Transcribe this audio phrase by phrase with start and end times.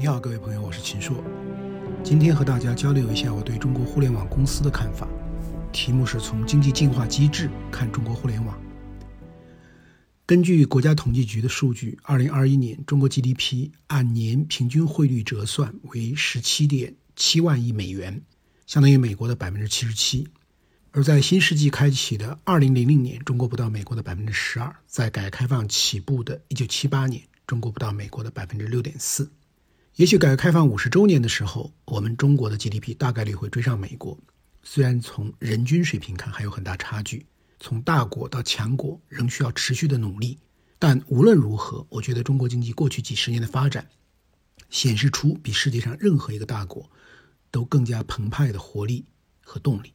[0.00, 1.22] 你好，各位朋友，我是秦朔。
[2.02, 5.06] 今天和大家交流一下我对中国互联网公司的看法，
[5.74, 8.58] 题目是从经济进化机制看中国互联网。
[10.24, 18.22] 根据国家统计局的数据，二零二一年中国 GDP 按年平均汇率折算为十七点七万亿美元，
[18.66, 20.26] 相当于美国的百分之七十七。
[20.92, 29.30] 而在新世纪开启的二零零零年，中国不到美国的百分之十二；在改革开放起步的一九七八年，中国不到美国的百分之六点四。
[30.00, 34.16] 也许改革开放五十周年的时候，我们中国的 GDP 大概率会追上美国。
[34.62, 37.26] 虽然从人均水平看还有很大差距，
[37.58, 40.38] 从大国到强国仍需要持续的努力。
[40.78, 43.90] 但无论如何，我觉得中国经济过去几十年的发展，
[44.70, 46.90] 显示出比世界上任何一个大国
[47.50, 49.04] 都更加澎湃的活力
[49.44, 49.92] 和动力。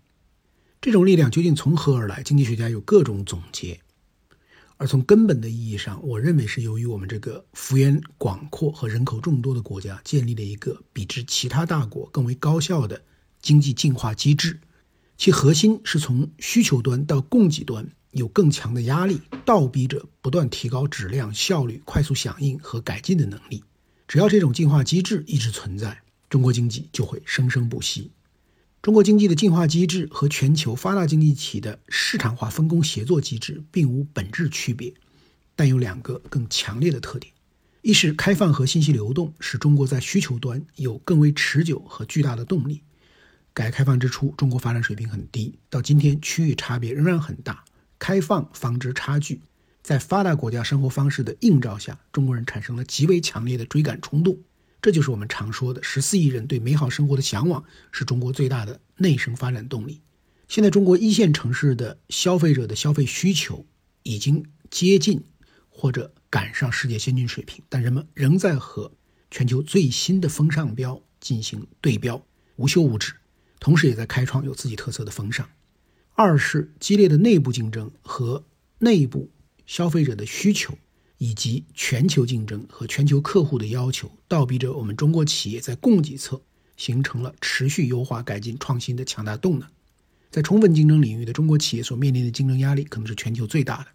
[0.80, 2.22] 这种力量究竟从何而来？
[2.22, 3.82] 经济学家有各种总结。
[4.78, 13.02] 而从根本的意义上，我认为是由于我们这个幅员广阔和人口众多的国家建立了一个比之其他大国更为高效的
[13.42, 14.60] 经济进化机制，
[15.18, 23.64] 其核心是从需求端到供给端有更强的压力，倒逼着不断提高质量、效率、快速响应和改进的能力。
[24.08, 28.12] 只要这种进化机制一直存在，中国经济就会生生不息。
[28.86, 34.94] 中国经济的进化机制和全球发达经济体的市场化分工协作机制并无本质区别，
[35.56, 37.34] 但有两个更强烈的特点：
[37.82, 42.84] 一是开放和信息流动使中国在需求端有更为持久和巨大的动力。
[43.56, 47.66] 改革开放之初，中国发展水平很低，到今天区域差别仍然很大。
[47.98, 49.42] 开放防止差距，
[49.82, 54.38] 在发达国家生活方式的映照下，中国人产生了极为强烈的追赶冲动。
[54.86, 60.04] 这就是我们常说的十四亿人对美好生活的向往，是中国最大的内生发展动力。
[60.48, 63.66] 现在，中国一线城市的消费者的消费需求
[64.04, 65.24] 已经接近
[65.70, 68.92] 或者赶上世界先进水平，但人们仍在和
[69.32, 72.24] 全球最新的风尚标进行对标，
[72.58, 73.14] 无休无止，
[73.60, 75.50] 同时也在开创有自己特色的风尚。
[76.14, 78.46] 二是激烈的内部竞争和
[78.78, 79.32] 内部
[79.66, 80.78] 消费者的需求。
[81.18, 86.42] 以及全球竞争和全球客户的要求，倒逼着我们中国企业在供给侧
[86.78, 89.70] 形成了持续优化、改进、创新的强大动能。
[90.30, 93.88] 在充分竞争领域的中国企业所面临的竞争压力，可能是全球最大的。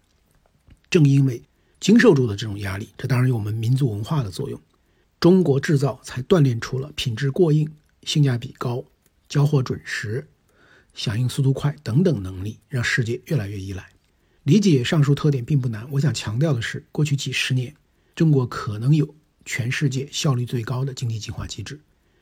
[0.89, 1.43] 正因为
[1.79, 4.59] 经受住了这种压力，这当然有我们民族文化的作用，
[5.19, 7.71] 中国制造才锻炼出了品质过硬、
[8.03, 8.83] 性价比高、
[9.29, 10.27] 交货准时、
[10.95, 13.87] 响应速度快等等能力，让世界越来越依赖。
[14.43, 15.87] 理解上述特点并不难。
[15.91, 17.75] 我想强调的是，过去几十年，
[18.15, 19.13] 中国可能有
[19.45, 21.79] 全世界效率最高的经济进化机制。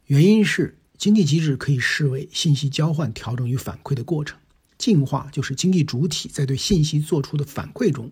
[0.07, 4.37] 原因是经济机制可以视为信息交换、调整与反馈的过程。
[4.77, 8.11] 进化就是经济主体在对信息做出的反馈中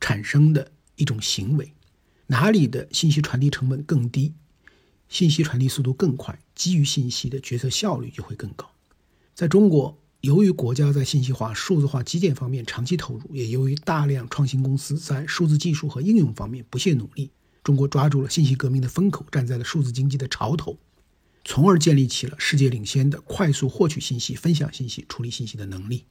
[0.00, 1.70] 产生的一种行为。
[2.26, 4.32] 哪里的信息传递成本更低，
[5.10, 8.70] 信息传递速度更快，基于信息的决策效率就会更高。
[9.34, 9.98] 在中国。
[10.24, 17.30] 由于国家在信息化、数字化基建方面长期投入，也由于大量创新公司在数字技术和应用方面不懈努力，
[17.62, 20.78] 中国抓住了信息革命的风口，站在了数字经济的潮头，
[21.44, 26.04] 从而建立起了世界领先的快速获取信息、分享信息、处理信息的能力。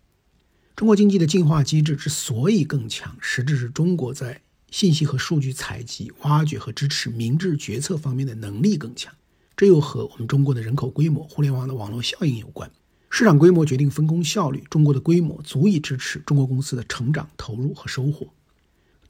[0.75, 9.11] 中国经济的进化机制之所以更强，实质是中国在信息和数据采集、挖掘和支持明智决策方面的能力更强。
[9.57, 12.71] 这又和我们中国的人口规模、互联网的网络效应有关。
[13.15, 18.33] 市场规模决定分工效率，中国的规模足以支持中国公司的成长、投入和收获。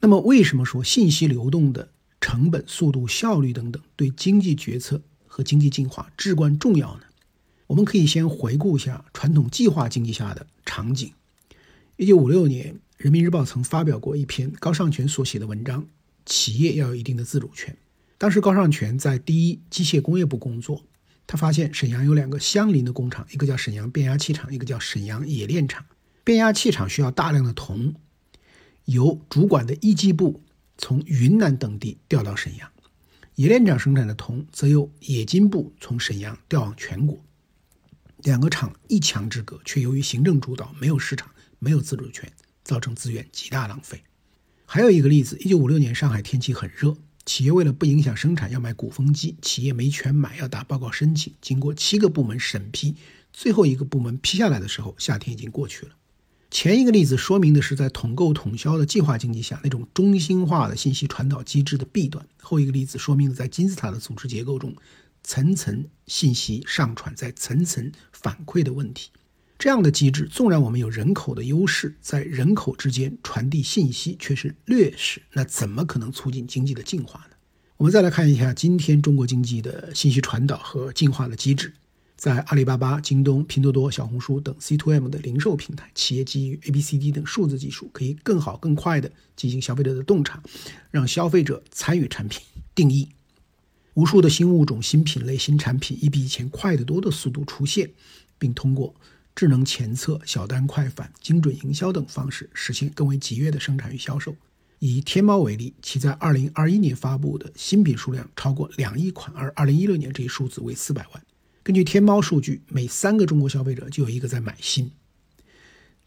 [0.01, 1.87] 那么，为什么说信息流动的
[2.19, 7.03] 成本、速度、效率等等对经济决策和经济进化至关重要呢？
[7.67, 11.09] 我们可以先回顾一下传统计划经济下的场景。
[11.95, 15.87] 一九五六年，《人民日报》曾发表过一篇高尚全所写的文章
[16.27, 17.73] ：“企业要有一定的自主权。”
[18.19, 20.83] 当时，高尚全在第一机械工业部工作。
[21.25, 25.85] 他发现沈阳有两个相邻的工厂，一个叫沈阳变压器厂，一个叫沈阳冶炼厂。
[26.23, 27.95] 变压器厂需要大量的铜，
[28.85, 30.43] 由主管的一机部
[30.77, 32.69] 从云南等地调到沈阳；
[33.35, 37.23] 冶炼厂生产的铜则由冶金部从沈阳调往全国。
[38.17, 41.29] 两个厂一墙之隔，却由于行政主导，没有市场，
[41.59, 42.31] 没有自主权，
[42.63, 44.01] 造成资源极大浪费。
[44.65, 46.95] 还有一个例子：一九五六年上海天气很热。
[47.25, 51.33] 企业为了不影响生产，要买鼓风机，企业没权买，要打报告申请。
[51.41, 52.95] 经过七个部门审批，
[53.31, 55.93] 最后一个部门批下来的时候，夏天已经过去了。
[56.51, 64.75] 前一个例子说明的是在统购统销的计划经济下那种中心化的信息传导机制的弊端；后一个例子说明了在金字塔的组织结构中，
[65.23, 69.09] 层层信息上传在层层反馈的问题。
[69.63, 77.37] 这样的机制，纵然我们有人口的优势，在人口之间传递信息却是劣势，那怎么可能促进经济的进化呢？
[77.77, 81.71] 我们再来看一下今天中国经济的信息传导和进化的机制。
[82.17, 90.43] 在阿里巴巴、京东、拼多多、小红书等 C to M 的零售平台，企业基于 A、B、C、D 等数字技术，可以更好、更快地进行消费者的洞察，
[90.91, 92.41] 让消费者参与产品
[92.75, 93.07] 定义。
[93.93, 97.91] 无数的新物种、新品类、新产品以比以前快得多的速度出现，
[98.37, 98.93] 并通过
[99.35, 104.35] 智能前测、小单快返、精准营销等方式，实现更为集约的生产与销售。
[104.79, 111.23] 以天猫为例，其在2021年发布的新品数量超过两亿款，而2016年这一数字为四百万。
[111.63, 114.91] 根据天猫数据，每三个中国消费者就有一个在买新。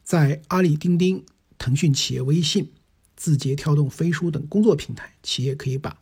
[0.04, 1.24] 在阿里、钉钉、
[1.56, 2.70] 腾讯企业微信、
[3.16, 5.98] 字节跳动、飞书等工作平台，企业可以把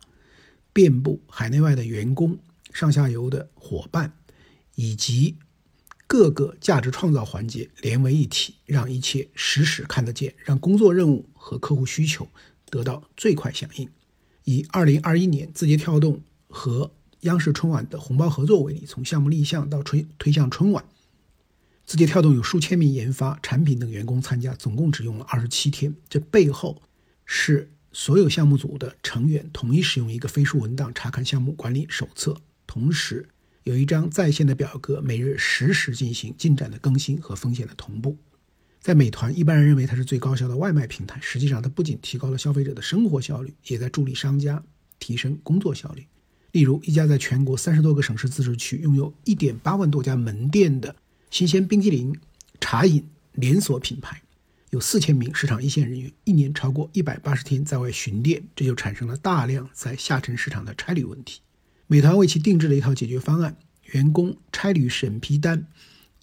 [0.73, 2.37] 遍布海内外的员工、
[2.73, 4.13] 上下游的伙伴
[4.75, 5.37] 以及
[6.17, 12.25] 各个价值创造环节连为一体，让一切实时看得见，让工作任务和客户需求
[12.69, 13.89] 得到最快响应。
[14.45, 16.89] 以二零二一年字节跳动和
[17.21, 20.85] 央视春晚的红包合作为例，从项目立项到推推向春晚，
[21.85, 25.93] 字节跳动有数千名研发、产品等员工参加，总共只用了二十七天。
[26.07, 26.81] 这背后
[27.25, 33.27] 是所有项目组的成员统一使用一个飞书文档查看项目管理手册，同时
[33.65, 38.15] 有一张在线的表格，每日实时进行进展的更新和风险的同步。
[38.79, 44.63] 在美团，一般人认为它是最高效的外卖平台，实际上它不仅提高了消费者的生活效率，也在助力商家
[44.99, 46.05] 提升工作效率。
[46.51, 50.95] 例如，一家在全国三十多个省市自治区拥有一点八万多家门店的
[51.31, 52.15] 新鲜冰激凌
[52.61, 54.21] 茶饮连锁品牌，
[54.69, 61.41] 有四千名市场一线人员，一年超过一百八十天在外巡店，这就产生了大量在下沉市场的差旅问题。
[61.87, 63.57] 美团为其定制了一套解决方案，
[63.91, 65.67] 员工差旅审批单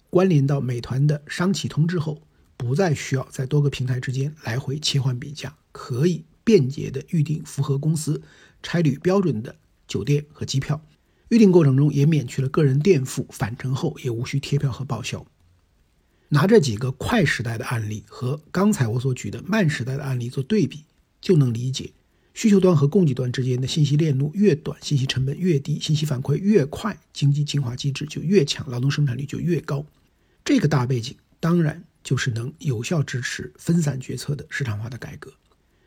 [0.09, 2.21] 关联到美团的商企通知后，
[2.57, 8.21] 不再需要在多个平台之间来回切换比价，可以便捷的预定符合公司
[8.61, 9.55] 差旅标准的。
[9.85, 10.81] 酒店和机票
[11.27, 15.25] 预订过程中也免去了个人垫付，返程后也无需贴票和报销。
[16.29, 20.85] 拿这几个快时代的案例和刚才我所举的慢时代的案例做对比，
[21.21, 21.91] 就能理解
[22.33, 29.85] 需求端和供给端之间的信息链路越短，信息成本越低，信息反馈越快，经济进化机制就越强，劳动生产率就越高。
[30.43, 35.31] 这个大背景当然就是能有效支持分散决策的市场化的改革。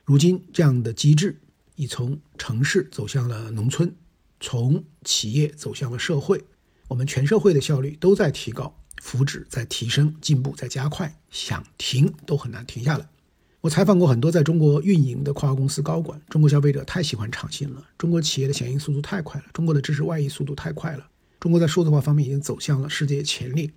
[0.05, 1.41] 如今这样的机制。
[1.79, 3.95] 已从城市走向了农村，
[4.41, 6.43] 从企业走向了社会，
[6.89, 13.07] 我们全社会的效率都在提高，福祉在提升，进步在加快，想停都很难停下来。
[13.67, 21.05] 我采访过很多在中国运营的跨国公司高管，中国消费者太喜欢创新了，中国企业的响应速度太快了，中国的知识外溢速度太快了，
[21.41, 23.69] 中国在数字化方面已经走向了世界前列，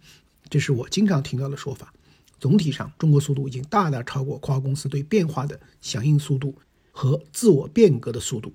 [0.48, 1.92] 这是我经常听到的说法。
[2.40, 6.54] 总体上，中国速度已经大大超过跨国公司对变化的响应速度。
[6.92, 8.54] 和自我变革的速度，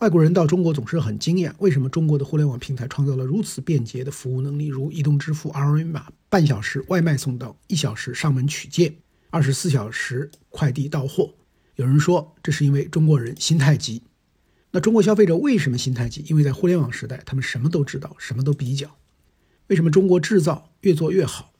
[0.00, 8.92] 外国人到中国总是很惊讶，为什么中国的互联网平台创造了如此便捷的服务能力，如移动支付、二维码、半小时外卖送到、一小时上门取件、
[9.32, 11.34] 二十四小时快递到货。
[11.76, 14.02] 有人说，这是因为中国人心太急。
[14.72, 16.22] 那中国消费者为什么心太急？
[16.28, 18.98] 因为在互联网时代，他们什么都知道，什么都比较。
[19.68, 21.54] 为什么中国制造越做越好？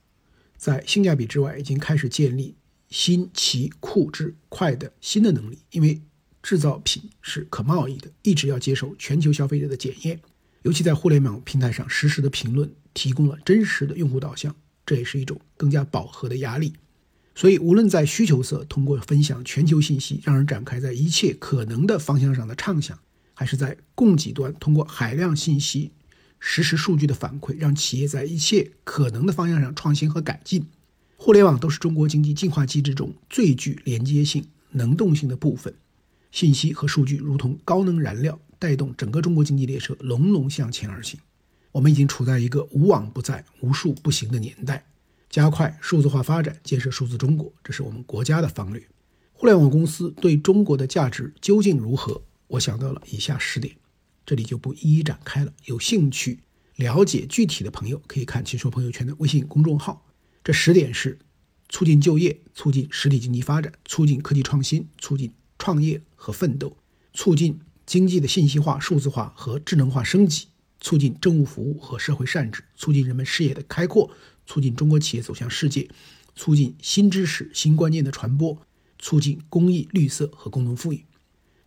[0.55, 2.55] 在性价比之外，已经开始建立
[2.89, 6.01] 新奇酷之快的新的能力，因为。
[6.43, 10.19] 制造品是可贸易的，一直要接受全球消费者的检验。
[10.63, 14.53] 尤其在互联网平台上，实时的评论提供了真实的用户导向，
[14.85, 16.73] 这也是一种更加饱和的压力。
[17.35, 22.97] 所以，无论在需求侧通过分享全球信息，让人展开在一切可能的方向上的畅想，
[23.33, 25.91] 还是在供给端通过海量信息、
[26.39, 30.67] 实时数据的反馈，让企业在一切可能的方向上创新和改进，
[31.17, 35.73] 互联网都是中国经济进化机制中最具连接性、能动性的部分。
[36.31, 41.19] 信息和数据如同高能燃料，带动整个中国经济列车隆隆向前而行。
[41.71, 44.85] 我们已经处在一个无往不在、无数不行的年代，
[45.33, 48.87] 加快数字化发展，建设数字中国，这是我们国家的方略。
[49.31, 52.21] 互联网公司对中国的价值究竟如何？
[52.45, 53.75] 我想到了以下十点，
[54.27, 55.51] 这里就不一一展开了。
[55.65, 56.41] 有兴趣
[56.75, 60.05] 了解具体的朋友，可以看“秦说朋友圈”的微信公众号。
[60.43, 61.17] 这十点是：
[61.67, 65.33] 促进就业，促进实体经济发展，促进科技创新，促进。
[65.57, 66.77] 创业和奋斗，
[67.13, 70.47] 促进经济的信息化、数字化和智能化升级，
[70.81, 74.11] 促进政务服务和社会善治，促进人们视野的开阔，
[74.45, 75.89] 促进中国企业走向世界，
[76.35, 78.57] 促进新知识、新观念的传播，
[78.99, 81.05] 促进公益、绿色和共同富裕。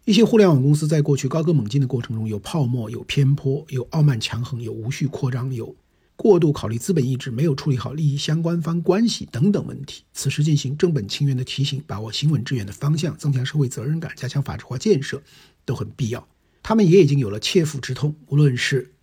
[0.04, 5.74] 一些互联网公司在过去高歌猛进的过程中，有泡沫、有偏颇、有傲慢强横、有无序扩张、有。
[6.14, 10.04] 过度考虑资本意志，没有处理好利益相关方关系等等问题。
[10.14, 15.22] 此时进行正本清源的提醒，把握行稳致远的方向，增强社会责任感，加强法治化建设，
[15.66, 16.26] 都很必要。
[16.62, 18.94] 他们也已经有了切肤之痛，无论是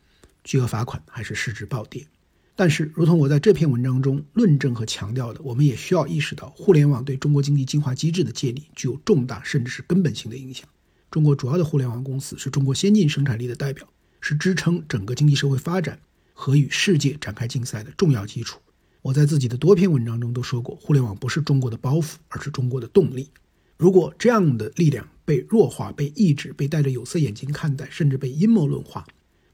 [0.43, 2.07] 巨额罚款还是市值暴跌。
[2.55, 10.67] 但是，如同我在这篇文章中论证和强调的，我们也需要意识到，互联网对中国经济进化机制的建立具有重大甚至是根本性的影响。
[11.09, 13.87] 中国主要的互联网公司是中国先进生产力的代表，
[14.21, 15.99] 是支撑整个经济社会发展
[16.33, 18.59] 和与世界展开竞赛的重要基础。
[19.01, 23.29] 我在自己的多篇文章中都说过，互联网不是中国的包袱，而是中国的动力。
[23.77, 29.05] 如果这样的力量被弱化、被抑制、被戴着有色眼镜看待，甚至被阴谋论化，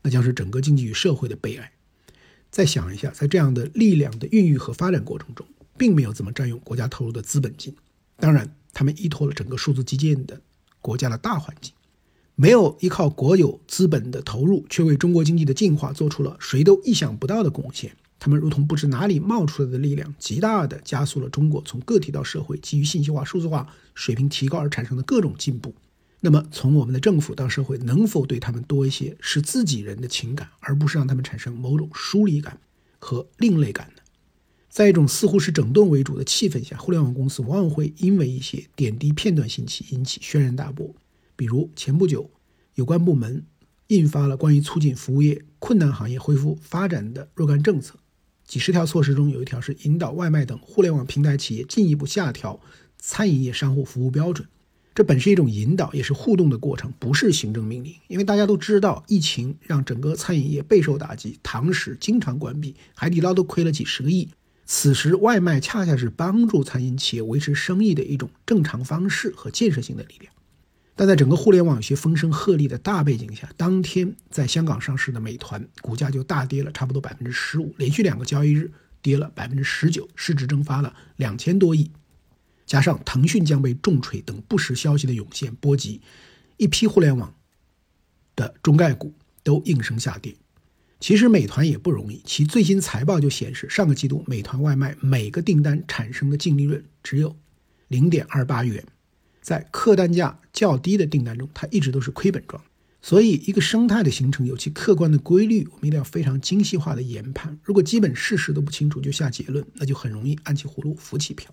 [0.01, 1.71] 那将是整个经济与社会的悲哀。
[2.51, 5.45] 再想一下，在这样的力量的孕育和发展过程中，
[5.77, 7.75] 并没有怎么占用国家投入的资本金。
[8.17, 10.41] 当然，他们依托了整个数字基建的
[10.81, 11.73] 国家的大环境，
[12.35, 17.95] 没有依靠国有资本的投入，却为中国经济的进化做出了谁都意想不到的贡献。
[18.17, 23.65] 他们如同不知哪里冒出来的力量，极大的加速了中国从个体到社会基于信息化、数字化
[23.95, 25.73] 水平提高而产生的各种进步。
[26.21, 32.59] 那么，从我们的政府到社会，能否对他们多一些是自己人的情感，而不是让他们产生某种疏离感
[32.99, 34.01] 和另类感呢？
[34.67, 40.93] 在一种似乎是整顿为主的气氛下，互联网公司往往会因为一些点滴片段信息引起轩然大波。
[41.37, 42.29] 比如前不久，
[42.75, 43.45] 有关部门
[43.87, 47.95] 印发了关于促进服务业困难行业恢复发展的若干政策，
[48.45, 52.59] 几十条措施中有一条是引导外卖等互联网平台企业进一步下调
[52.97, 54.45] 餐饮业商户服务标准。
[54.95, 57.95] 这本是一种引导，也是互动的过程，不是行政命令。
[58.07, 64.27] 因为大家都知道，疫情让整个餐饮业备受打击，堂食经常关闭，海底捞都亏了几十个亿。
[64.65, 70.33] 此时，外卖恰恰是帮助餐饮企业维持生意的一种正常方式和建设性的力量。
[70.95, 78.69] 但在整个互联网有些风声鹤唳的大背景下，当天在香港上市的美团股价就大跌了差不多百分之十五，连续两个交易日
[79.01, 81.89] 跌了百分之十九，市值蒸发了两千多亿。
[82.69, 85.99] 加上腾讯将被重锤等不实消息的涌现波及，
[86.57, 87.33] 一批互联网
[88.35, 89.11] 的中概股
[89.41, 90.35] 都应声下跌。
[90.99, 97.35] 其实美团也不容易，其最新财报就显示，上个季度美团外卖每个订单产生的净利润只有
[97.87, 98.85] 零点二八元，
[99.41, 102.63] 在客单价较低的订单中，它一直都是亏本状。
[103.01, 107.57] 所以，一个生态的形成有其客观的规律，我们一定要非常精细化的研判。
[107.63, 111.51] 如果基本事实都不清楚就下结论，那就很容易按起葫芦浮起瓢。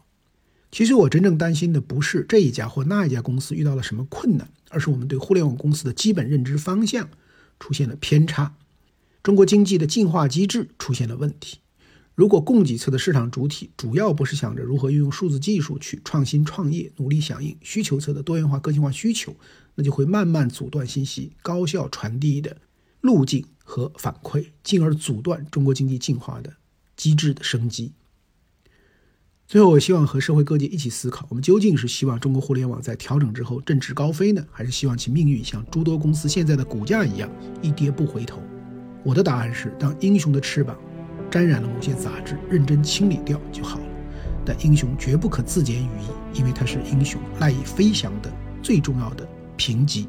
[0.77, 7.09] 其实我真正担心的不是这一家或那一家公司遇到了什么困难，而是我们对互联网公司的基本认知方向
[7.59, 8.55] 出现了偏差，
[9.23, 11.61] 中国经济的进化机制出现了问题。
[12.15, 19.35] 如果供给侧的市场主体主要不是想着如何运用数字技术去创新创业，努力响应需求侧的多元化个性化需求，
[19.77, 22.55] 那就会慢慢阻断信息高效传递的
[23.01, 26.53] 路径和反馈，进而阻断中国经济进化的
[26.97, 27.93] 机制的升级。
[29.49, 37.31] 最后，我希望和社会各界一起思考：我们究竟是希望中国互联网在调整之后振翅高飞呢，还是希望其命运像诸多公司现在的股价一样
[37.63, 38.43] 一跌不回头？
[39.05, 40.77] 我的答案是：当英雄的翅膀
[41.31, 43.85] 沾染了某些杂质，认真清理掉就好了。
[44.45, 49.25] 但英雄绝不可自减羽翼，因为它是英雄赖以飞翔的最重要的
[49.57, 50.09] 评级。